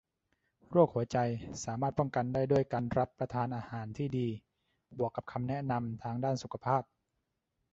[0.69, 1.17] โรคหัวใจ
[1.65, 4.27] สามารถป้องกันได้ด้วยการรับประทานอาหารที่ดี
[4.97, 6.83] บวกกับคำแนะนำทางด้านสุขภาพ